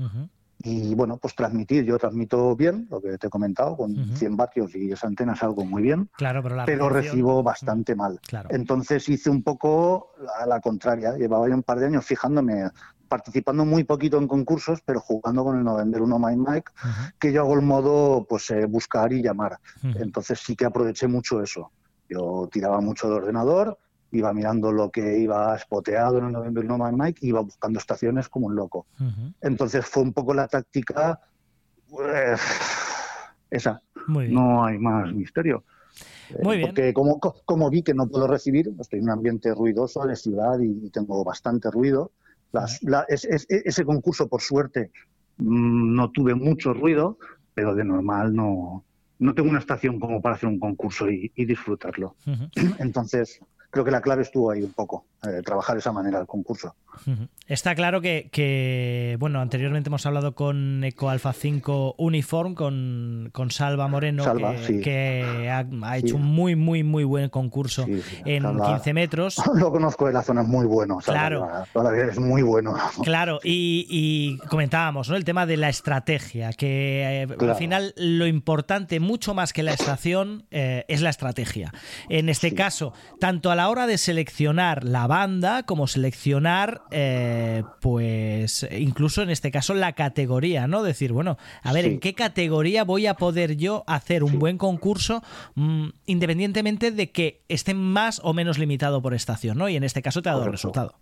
[0.60, 4.74] Y bueno, pues transmitir, yo transmito bien, lo que te he comentado, con 100 vatios
[4.74, 8.20] y esa antena es algo muy bien, claro, pero, recibo bastante mal.
[8.50, 12.64] Entonces hice un poco a la contraria, llevaba ya un par de años fijándome,
[13.08, 16.72] participando muy poquito en concursos, pero jugando con el November 1 My Mic,
[17.20, 19.60] que yo hago el modo pues eh, buscar y llamar.
[19.84, 21.72] Entonces sí que aproveché mucho eso.
[22.10, 23.78] Yo tiraba mucho de ordenador,
[24.12, 28.30] iba mirando lo que iba espoteado en el November No Man Mike, iba buscando estaciones
[28.30, 28.86] como un loco.
[29.42, 31.20] Entonces fue un poco la táctica
[31.90, 32.42] pues,
[33.50, 33.82] esa.
[34.08, 35.64] No hay más misterio.
[36.42, 36.70] Muy bien.
[36.70, 40.60] Porque como, como vi que no puedo recibir, estoy en un ambiente ruidoso de ciudad
[40.60, 42.12] y, tengo bastante ruido.
[43.08, 44.92] ese concurso, por suerte,
[45.38, 47.18] mm, no tuve mucho ruido,
[47.54, 48.84] pero de normal no,
[49.20, 52.16] no tengo una estación como para hacer un concurso y, disfrutarlo.
[52.80, 56.28] Entonces, creo que la clave estuvo ahí un poco, eh, trabajar de esa manera el
[56.28, 56.76] concurso.
[57.48, 63.88] Está claro que, bueno, anteriormente hemos hablado con Eco Alpha 5 Uniform, con, con Salva
[63.88, 64.24] Moreno,
[64.84, 67.86] que, ha, hecho un muy, muy, muy buen concurso
[68.26, 69.42] en 15 metros.
[69.54, 70.98] Lo conozco de la zona, es muy bueno.
[71.04, 71.48] claro.
[71.72, 72.76] Todavía es muy bueno.
[73.04, 75.16] Claro, y, comentábamos ¿no?
[75.16, 79.74] el tema de la estrategia, que eh, al final lo importante, mucho más que la
[79.74, 81.72] estación, eh, es la estrategia.
[82.10, 88.68] En este caso, tanto a la hora de seleccionar la banda como seleccionar eh, pues
[88.78, 90.84] incluso en este caso la categoría, ¿no?
[90.84, 95.24] Decir, bueno, a ver, ¿en qué categoría voy a poder yo hacer un buen concurso
[95.56, 99.70] mm, independientemente de que esté más o menos limitado por estación, ¿no?
[99.70, 100.96] Y en este caso te ha dado el resultado.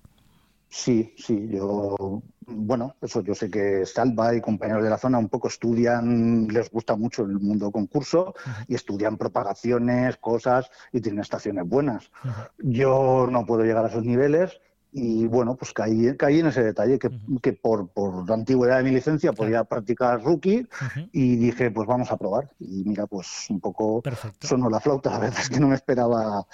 [0.75, 5.29] Sí, sí, yo, bueno, eso yo sé que Salva y compañeros de la zona un
[5.29, 8.33] poco estudian, les gusta mucho el mundo concurso
[8.67, 12.09] y estudian propagaciones, cosas y tienen estaciones buenas.
[12.57, 14.59] Yo no puedo llegar a esos niveles,
[14.95, 17.09] y bueno, pues caí, caí en ese detalle, que,
[17.41, 20.67] que por, por, la antigüedad de mi licencia podía practicar rookie
[21.11, 22.51] y dije, pues vamos a probar.
[22.59, 24.03] Y mira, pues un poco
[24.39, 26.45] sonó la flauta, la verdad es que no me esperaba.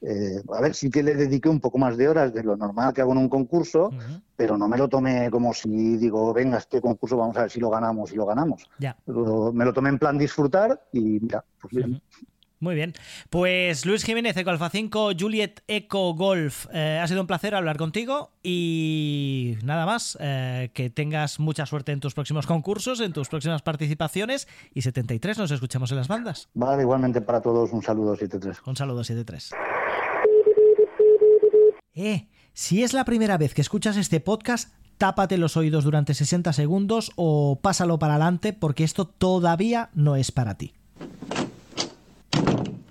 [0.00, 2.94] Eh, a ver, sí que le dediqué un poco más de horas de lo normal
[2.94, 3.90] que hago en un concurso,
[4.36, 7.58] pero no me lo tomé como si digo, venga, este concurso vamos a ver si
[7.58, 8.70] lo ganamos y lo ganamos.
[8.78, 8.96] Ya.
[9.06, 12.00] me lo tomé en plan disfrutar y mira, pues bien.
[12.60, 12.92] Muy bien.
[13.30, 16.66] Pues Luis Jiménez, Eco Alfa 5, Juliet Eco Golf.
[16.72, 20.18] Eh, ha sido un placer hablar contigo y nada más.
[20.20, 24.48] Eh, que tengas mucha suerte en tus próximos concursos, en tus próximas participaciones.
[24.74, 26.48] Y 73, nos escuchamos en las bandas.
[26.54, 28.58] Vale, igualmente para todos, un saludo 73.
[28.66, 29.52] Un saludo 73.
[31.94, 36.52] Eh, si es la primera vez que escuchas este podcast, tápate los oídos durante 60
[36.52, 40.74] segundos o pásalo para adelante porque esto todavía no es para ti.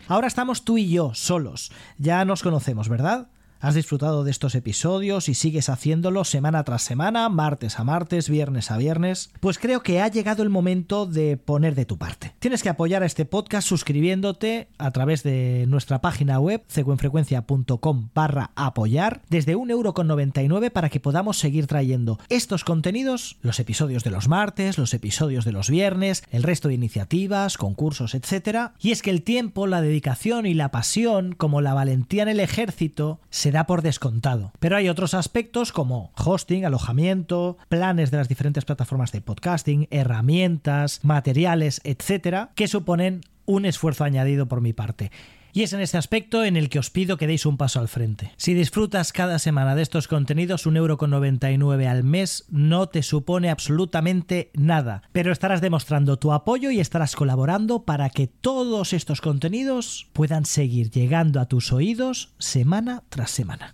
[0.08, 1.72] Ahora estamos tú y yo, solos.
[1.98, 3.28] Ya nos conocemos, ¿verdad?
[3.60, 8.70] ¿Has disfrutado de estos episodios y sigues haciéndolo semana tras semana, martes a martes, viernes
[8.70, 9.32] a viernes?
[9.39, 12.36] Pues creo que ha llegado el momento de poner de tu parte.
[12.38, 18.52] Tienes que apoyar a este podcast suscribiéndote a través de nuestra página web ceguenfrecuencia.com barra
[18.56, 24.78] apoyar desde 1,99€ para que podamos seguir trayendo estos contenidos, los episodios de los martes,
[24.78, 28.72] los episodios de los viernes, el resto de iniciativas, concursos, etc.
[28.80, 32.39] Y es que el tiempo, la dedicación y la pasión, como la valentía en el
[32.39, 33.20] ejército,
[33.51, 34.51] da por descontado.
[34.60, 40.99] Pero hay otros aspectos como hosting, alojamiento, planes de las diferentes plataformas de podcasting, herramientas,
[41.03, 45.12] materiales, etcétera, que suponen un esfuerzo añadido por mi parte.
[45.58, 47.88] Y es en este aspecto en el que os pido que deis un paso al
[47.88, 48.32] frente.
[48.38, 53.02] Si disfrutas cada semana de estos contenidos, un euro con 99 al mes no te
[53.02, 59.20] supone absolutamente nada, pero estarás demostrando tu apoyo y estarás colaborando para que todos estos
[59.20, 63.74] contenidos puedan seguir llegando a tus oídos semana tras semana.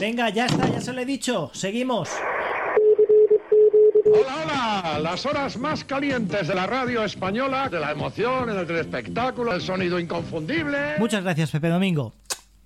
[0.00, 1.50] Venga, ya está, ya se lo he dicho.
[1.52, 2.08] Seguimos.
[4.10, 9.52] Hola, hola, las horas más calientes de la radio española, de la emoción, el espectáculo,
[9.52, 10.94] el sonido inconfundible.
[10.98, 12.14] Muchas gracias, Pepe Domingo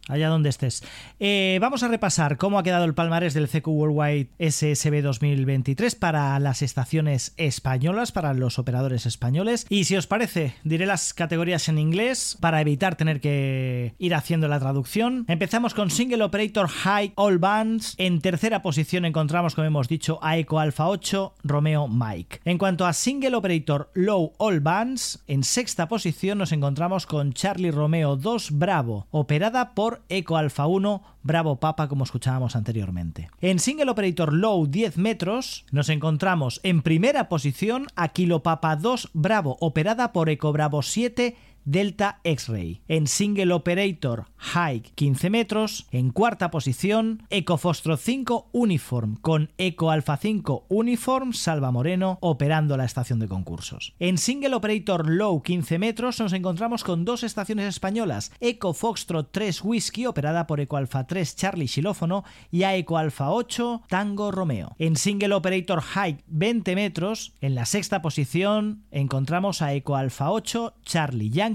[0.09, 0.83] allá donde estés.
[1.21, 6.39] Eh, vamos a repasar cómo ha quedado el palmarés del CQ Worldwide SSB 2023 para
[6.41, 9.67] las estaciones españolas, para los operadores españoles.
[9.69, 14.49] Y si os parece, diré las categorías en inglés para evitar tener que ir haciendo
[14.49, 15.25] la traducción.
[15.29, 17.95] Empezamos con Single Operator High All Bands.
[17.99, 22.41] En tercera posición encontramos, como hemos dicho, a Eco Alpha 8, Romeo Mike.
[22.45, 27.71] En cuanto a Single Operator Low All Bands, en sexta posición nos encontramos con Charlie
[27.71, 33.31] Romeo 2 Bravo, operada por Eco Alpha 1 Bravo Papa como escuchábamos anteriormente.
[33.41, 39.11] En Single Operator Low 10 metros nos encontramos en primera posición a Kilo Papa 2
[39.13, 42.83] Bravo operada por Eco Bravo 7 Delta X-Ray.
[42.89, 49.91] En Single Operator High 15 metros, en cuarta posición, Eco Fostro 5 Uniform con Eco
[49.91, 53.95] Alpha 5 Uniform Salva Moreno operando la estación de concursos.
[54.01, 59.63] En Single Operator Low 15 metros nos encontramos con dos estaciones españolas, Eco Foxtrot 3
[59.63, 64.75] Whisky operada por Eco Alpha 3 Charlie Xilófono y a Eco Alpha 8 Tango Romeo.
[64.79, 70.75] En Single Operator High 20 metros, en la sexta posición encontramos a Eco Alpha 8
[70.83, 71.52] Charlie Yang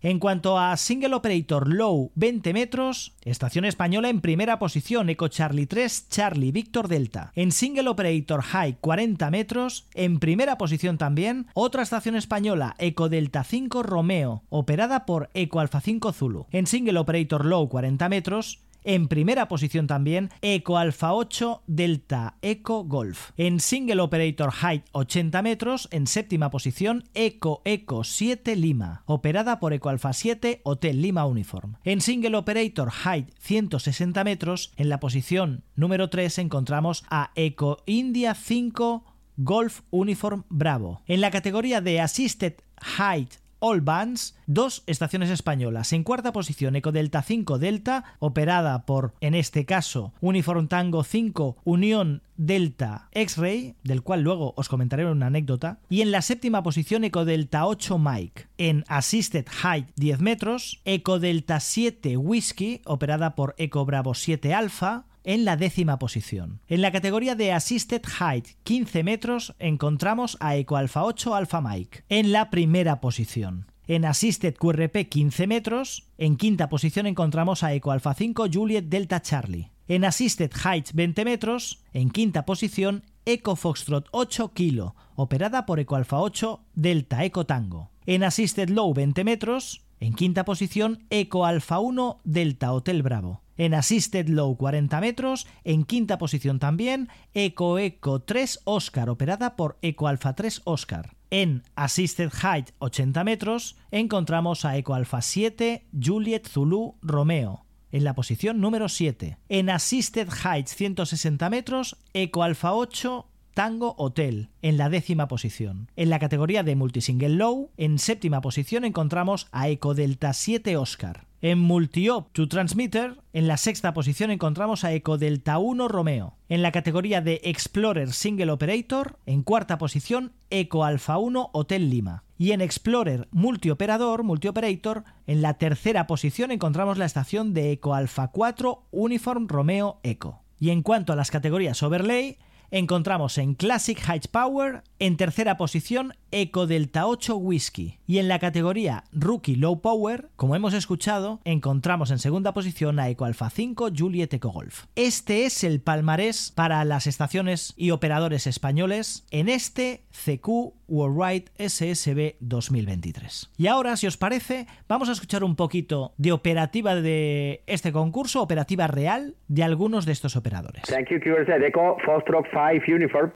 [0.00, 5.66] En cuanto a Single Operator Low 20 metros, estación española en primera posición, Eco Charlie
[5.66, 7.32] 3, Charlie Victor Delta.
[7.34, 13.44] En Single Operator High 40 metros, en primera posición también, otra estación española, Eco Delta
[13.44, 16.46] 5 Romeo, operada por Eco Alpha 5 Zulu.
[16.50, 22.84] En Single Operator Low 40 metros, en primera posición también Eco Alpha 8 Delta Eco
[22.84, 23.30] Golf.
[23.36, 29.72] En Single Operator Height 80 metros, en séptima posición Eco Eco 7 Lima, operada por
[29.72, 31.76] Eco Alpha 7 Hotel Lima Uniform.
[31.84, 38.34] En Single Operator Height 160 metros, en la posición número 3 encontramos a Eco India
[38.34, 39.04] 5
[39.36, 41.02] Golf Uniform Bravo.
[41.06, 42.54] En la categoría de Assisted
[42.98, 43.34] Height
[43.66, 45.94] All Bands, dos estaciones españolas.
[45.94, 51.56] En cuarta posición, Eco Delta 5 Delta, operada por, en este caso, Uniform Tango 5
[51.64, 55.78] Unión Delta X-Ray, del cual luego os comentaré una anécdota.
[55.88, 58.48] Y en la séptima posición, Eco Delta 8 Mike.
[58.58, 65.06] En Assisted Height 10 metros, Eco Delta 7 Whiskey, operada por Eco Bravo 7 Alpha
[65.24, 66.60] en la décima posición.
[66.68, 72.04] En la categoría de Assisted Height 15 metros encontramos a Eco Alpha 8 Alpha Mike
[72.08, 73.66] en la primera posición.
[73.86, 79.20] En Assisted QRP 15 metros, en quinta posición encontramos a Eco Alpha 5 Juliet Delta
[79.20, 79.72] Charlie.
[79.88, 85.96] En Assisted Heights 20 metros, en quinta posición, Eco Foxtrot 8 kilo, operada por Eco
[85.96, 87.90] Alfa 8 Delta Eco Tango.
[88.06, 93.43] En Assisted Low 20 metros, en quinta posición, Eco Alfa 1 Delta Hotel Bravo.
[93.56, 99.78] En Assisted Low 40 metros, en quinta posición también, Eco Eco 3 Oscar, operada por
[99.82, 101.14] Eco Alfa 3 Oscar.
[101.30, 108.14] En Assisted Height 80 metros, encontramos a Eco Alfa 7 Juliet Zulu Romeo, en la
[108.14, 109.38] posición número 7.
[109.48, 115.88] En Assisted Heights 160 metros, Eco Alfa 8 Tango Hotel, en la décima posición.
[115.94, 121.28] En la categoría de Multisingle Low, en séptima posición encontramos a Eco Delta 7 Oscar.
[121.44, 126.38] En Multi-Op to Transmitter, en la sexta posición encontramos a Eco Delta 1 Romeo.
[126.48, 132.24] En la categoría de Explorer Single Operator, en cuarta posición, Eco Alpha 1 Hotel Lima.
[132.38, 138.28] Y en Explorer Multioperador, Multioperator, en la tercera posición encontramos la estación de Eco Alpha
[138.28, 140.40] 4 Uniform Romeo Eco.
[140.58, 142.38] Y en cuanto a las categorías Overlay,
[142.74, 148.00] encontramos en Classic High Power, en tercera posición, Eco Delta 8 Whisky.
[148.04, 153.08] Y en la categoría Rookie Low Power, como hemos escuchado, encontramos en segunda posición a
[153.08, 154.86] Eco Alpha 5 Juliet Eco Golf.
[154.96, 162.34] Este es el palmarés para las estaciones y operadores españoles en este CQ Worldwide SSB
[162.40, 163.52] 2023.
[163.56, 168.42] Y ahora, si os parece, vamos a escuchar un poquito de operativa de este concurso,
[168.42, 170.82] operativa real de algunos de estos operadores.
[170.82, 173.32] Thank you, Eco, Foxtrot 5 Uniform.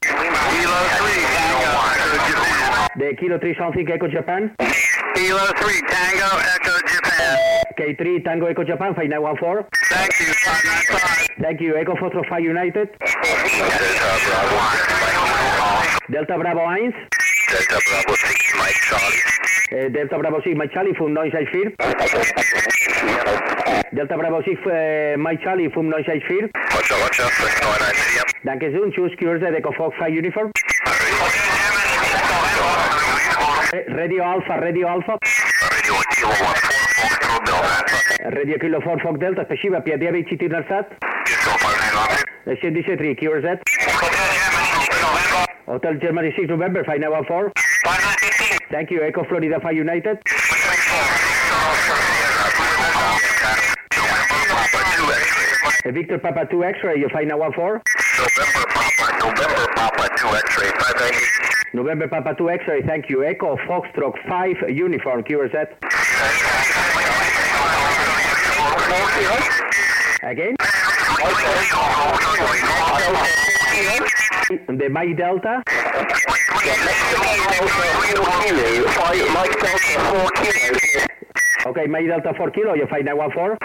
[2.96, 4.54] De Kilo 3 something Echo Japan.
[5.14, 7.36] Kilo 3 Tango Echo Japan.
[7.76, 9.68] K3 Tango Echo Japan, 5914.
[9.90, 11.28] Thank you, 595.
[11.40, 12.88] Thank you, Echo Foxtrot 5 United.
[12.98, 13.18] Delta
[14.24, 16.10] Bravo 1.
[16.10, 16.60] Delta Bravo
[17.47, 19.23] 6 Mike Charlie.
[19.71, 21.75] Eh, Delta Bravo 6 Mike Charlie, from 964.
[23.91, 26.49] Delta Bravo 6 uh, Mike Charlie, from 964.
[26.53, 28.25] Watch out, watch out, 699 medium.
[28.43, 30.51] Danke schön, choose cures Echo Fox 5 Uniform.
[33.71, 35.17] Eh, Radio Alpha, Radio Alpha.
[35.71, 36.69] Radio Kilo 14
[36.99, 38.29] Foxtrot Delta.
[38.29, 40.49] Radio Kilo 4 Fox Delta, спасибо, передавай 14.
[45.68, 45.88] Kilo 599.
[45.88, 45.92] 73, cures that.
[45.92, 47.52] Hotel Germany 6 November, 5914.
[47.84, 48.58] 515.
[48.70, 50.18] Thank you, Echo Florida 5 United.
[55.84, 57.80] Victor Papa 2 X-ray, you 5914.
[58.18, 61.26] November Papa, November Papa 2 X-ray, 590.
[61.74, 63.24] November Papa 2 X-ray, thank you.
[63.24, 65.76] Echo Foxtrot 5 Uniform, QRZ.
[70.22, 70.56] Again?
[74.48, 75.62] The Mike Delta.
[79.28, 81.08] Mike Delta 4 kilos.
[81.66, 83.58] Okay, Mike Delta 4 Kilo, you 5914.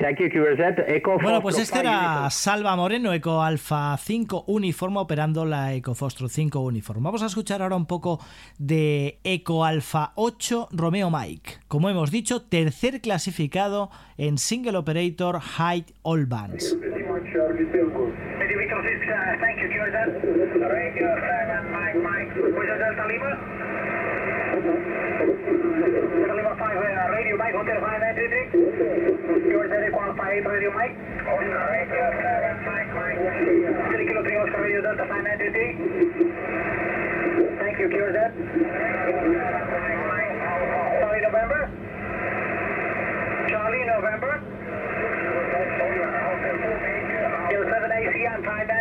[0.00, 0.88] Thank you, QRZ.
[0.88, 2.28] Echo Bueno, pues este 5 era.
[2.30, 7.02] Salva Moreno, Eco Alfa 5 Uniform, operando la Eco Fostro 5 Uniform.
[7.04, 8.18] Vamos a escuchar ahora un poco
[8.58, 11.58] de Eco Alfa 8 Romeo Mike.
[11.68, 16.76] Como hemos dicho, tercer clasificado en Single Operator Height All Bands.
[16.80, 20.99] Radio Victor 6, uh, thank you, QRZ.
[21.10, 22.30] Radio 7, Mike, Mike.
[22.54, 23.34] Where's Delta Lima?
[26.22, 29.50] Delta Lima 5, uh, Radio Mike, Hotel 5933.
[29.50, 30.94] QRZ Equal 5, Radio Mike.
[31.26, 33.18] Radio 7, Mike, Mike.
[33.90, 37.58] Three Kilo 3 Oscar Radio Delta 5933.
[37.58, 38.30] Thank you, QRZ.
[38.30, 40.30] Mike, Mike.
[41.02, 41.66] Charlie November.
[43.50, 44.38] Charlie November.
[47.50, 48.79] Kilo 7 AC on 5933.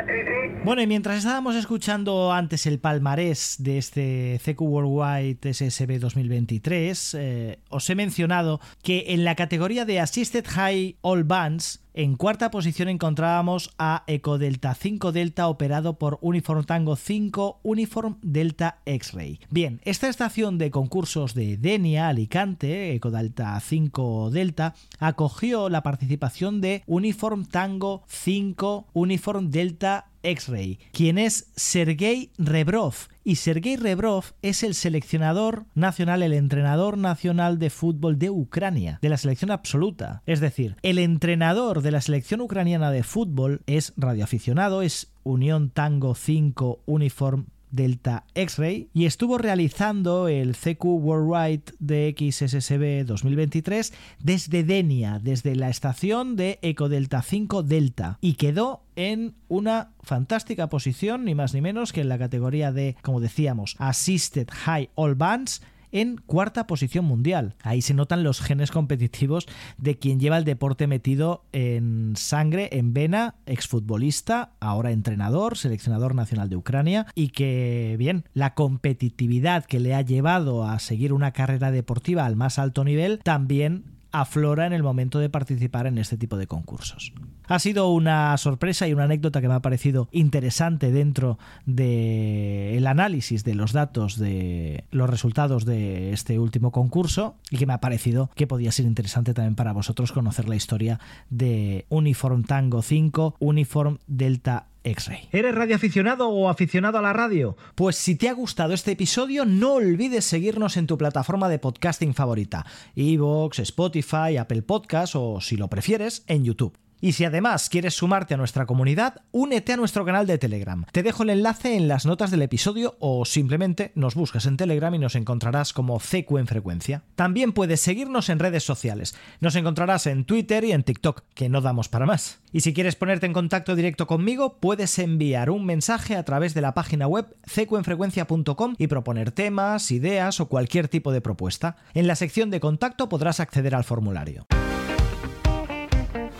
[0.63, 7.59] Bueno, y mientras estábamos escuchando antes el palmarés de este CQ Worldwide SSB 2023, eh,
[7.69, 12.87] os he mencionado que en la categoría de Assisted High All Bands, en cuarta posición
[12.87, 19.41] encontrábamos a Eco Delta 5 Delta operado por Uniform Tango 5 Uniform Delta X-Ray.
[19.49, 26.61] Bien, esta estación de concursos de Denia, Alicante, Eco Delta 5 Delta, acogió la participación
[26.61, 32.95] de Uniform Tango 5 Uniform Delta X-Ray, quien es Sergei Rebrov.
[33.23, 39.09] Y Sergei Rebrov es el seleccionador nacional, el entrenador nacional de fútbol de Ucrania, de
[39.09, 40.23] la selección absoluta.
[40.25, 46.15] Es decir, el entrenador de la selección ucraniana de fútbol es radioaficionado, es Unión Tango
[46.15, 55.55] 5 Uniform Delta X-Ray y estuvo realizando el CQ Worldwide DXSSB 2023 desde Denia, desde
[55.55, 61.53] la estación de Eco Delta 5 Delta y quedó en una fantástica posición, ni más
[61.53, 65.61] ni menos que en la categoría de, como decíamos, Assisted High All Bands
[65.91, 67.55] en cuarta posición mundial.
[67.63, 69.45] Ahí se notan los genes competitivos
[69.77, 76.49] de quien lleva el deporte metido en sangre, en vena, exfutbolista, ahora entrenador, seleccionador nacional
[76.49, 81.71] de Ucrania, y que, bien, la competitividad que le ha llevado a seguir una carrera
[81.71, 86.37] deportiva al más alto nivel también aflora en el momento de participar en este tipo
[86.37, 87.13] de concursos.
[87.47, 93.43] Ha sido una sorpresa y una anécdota que me ha parecido interesante dentro del análisis
[93.43, 98.29] de los datos de los resultados de este último concurso y que me ha parecido
[98.35, 100.99] que podía ser interesante también para vosotros conocer la historia
[101.31, 105.29] de Uniform Tango 5, Uniform Delta X-Ray.
[105.31, 107.55] ¿Eres radioaficionado o aficionado a la radio?
[107.75, 112.13] Pues si te ha gustado este episodio, no olvides seguirnos en tu plataforma de podcasting
[112.13, 112.65] favorita,
[112.95, 116.77] Evox, Spotify, Apple Podcasts o, si lo prefieres, en YouTube.
[117.01, 120.85] Y si además quieres sumarte a nuestra comunidad, únete a nuestro canal de Telegram.
[120.91, 124.93] Te dejo el enlace en las notas del episodio o simplemente nos buscas en Telegram
[124.93, 127.03] y nos encontrarás como CQ en frecuencia.
[127.15, 129.15] También puedes seguirnos en redes sociales.
[129.39, 132.39] Nos encontrarás en Twitter y en TikTok, que no damos para más.
[132.51, 136.61] Y si quieres ponerte en contacto directo conmigo, puedes enviar un mensaje a través de
[136.61, 141.77] la página web cqenfrecuencia.com y proponer temas, ideas o cualquier tipo de propuesta.
[141.93, 144.47] En la sección de contacto podrás acceder al formulario.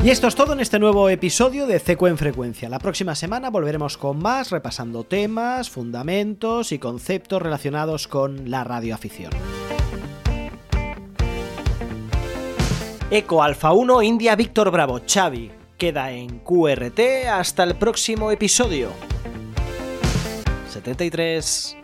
[0.02, 2.70] Y esto es todo en este nuevo episodio de CQ en Frecuencia.
[2.70, 9.34] La próxima semana volveremos con más, repasando temas, fundamentos y conceptos relacionados con la radioafición.
[13.12, 18.92] Eco Alfa 1 India Víctor Bravo Xavi queda en QRT hasta el próximo episodio.
[20.70, 21.76] 73